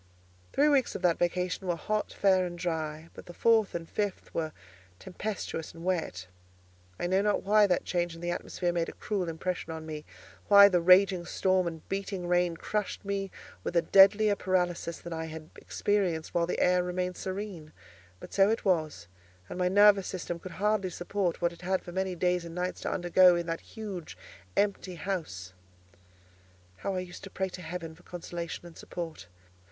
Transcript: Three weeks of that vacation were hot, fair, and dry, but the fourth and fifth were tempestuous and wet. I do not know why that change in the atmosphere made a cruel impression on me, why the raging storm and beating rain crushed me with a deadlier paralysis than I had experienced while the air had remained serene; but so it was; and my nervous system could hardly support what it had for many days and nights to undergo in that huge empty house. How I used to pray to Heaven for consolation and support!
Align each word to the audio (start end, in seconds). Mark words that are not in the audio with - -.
Three 0.51 0.67
weeks 0.67 0.95
of 0.95 1.03
that 1.03 1.19
vacation 1.19 1.67
were 1.67 1.75
hot, 1.75 2.11
fair, 2.11 2.43
and 2.47 2.57
dry, 2.57 3.09
but 3.13 3.27
the 3.27 3.35
fourth 3.35 3.75
and 3.75 3.87
fifth 3.87 4.33
were 4.33 4.51
tempestuous 4.97 5.75
and 5.75 5.85
wet. 5.85 6.25
I 6.99 7.05
do 7.05 7.21
not 7.21 7.35
know 7.35 7.41
why 7.41 7.67
that 7.67 7.85
change 7.85 8.15
in 8.15 8.21
the 8.21 8.31
atmosphere 8.31 8.73
made 8.73 8.89
a 8.89 8.93
cruel 8.93 9.29
impression 9.29 9.71
on 9.71 9.85
me, 9.85 10.03
why 10.47 10.69
the 10.69 10.81
raging 10.81 11.23
storm 11.27 11.67
and 11.67 11.87
beating 11.87 12.27
rain 12.27 12.57
crushed 12.57 13.05
me 13.05 13.29
with 13.63 13.75
a 13.75 13.83
deadlier 13.83 14.35
paralysis 14.35 14.97
than 14.97 15.13
I 15.13 15.25
had 15.25 15.51
experienced 15.57 16.33
while 16.33 16.47
the 16.47 16.57
air 16.59 16.77
had 16.77 16.85
remained 16.85 17.15
serene; 17.15 17.71
but 18.19 18.33
so 18.33 18.49
it 18.49 18.65
was; 18.65 19.07
and 19.49 19.59
my 19.59 19.67
nervous 19.67 20.07
system 20.07 20.39
could 20.39 20.53
hardly 20.53 20.89
support 20.89 21.43
what 21.43 21.53
it 21.53 21.61
had 21.61 21.83
for 21.83 21.91
many 21.91 22.15
days 22.15 22.43
and 22.43 22.55
nights 22.55 22.81
to 22.81 22.91
undergo 22.91 23.35
in 23.35 23.45
that 23.45 23.61
huge 23.61 24.17
empty 24.57 24.95
house. 24.95 25.53
How 26.77 26.95
I 26.95 27.01
used 27.01 27.23
to 27.25 27.29
pray 27.29 27.49
to 27.49 27.61
Heaven 27.61 27.93
for 27.93 28.01
consolation 28.01 28.65
and 28.65 28.75
support! 28.75 29.27